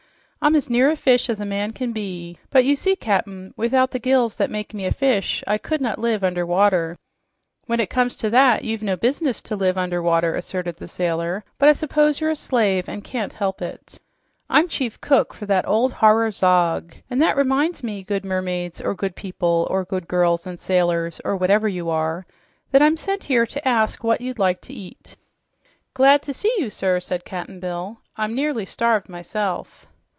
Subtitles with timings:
[0.43, 2.39] "I'm as near a fish as a man can be.
[2.49, 5.99] But you see, Cap'n, without the gills that make me a fish, I could not
[5.99, 6.97] live under water."
[7.67, 11.43] "When it comes to that, you've no business to live under water," asserted the sailor.
[11.59, 13.99] "But I s'pose you're a slave and can't help it."
[14.49, 16.95] "I'm chief cook for that old horror Zog.
[17.07, 21.37] And that reminds me, good mermaids, or good people, or good girls and sailors, or
[21.37, 22.25] whatever you are,
[22.71, 25.17] that I'm sent here to ask what you'd like to eat."
[25.93, 27.99] "Good to see you, sir," said Cap'n Bill.
[28.17, 29.85] "I'm nearly starved, myself."